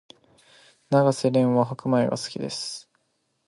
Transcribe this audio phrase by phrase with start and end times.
[0.89, 2.89] 永瀬廉は白米が好きです